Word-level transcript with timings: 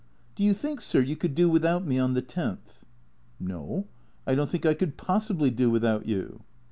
"Do 0.35 0.43
you 0.43 0.55
think, 0.55 0.81
sir, 0.81 0.99
you 0.99 1.15
could 1.15 1.35
do 1.35 1.47
without 1.47 1.85
me 1.85 1.99
on 1.99 2.15
the 2.15 2.23
tenth?"" 2.23 2.85
No. 3.39 3.85
I 4.25 4.33
don't 4.33 4.49
think 4.49 4.65
I 4.65 4.73
could 4.73 4.97
possibly 4.97 5.51
do 5.51 5.69
without 5.69 6.07
you." 6.07 6.41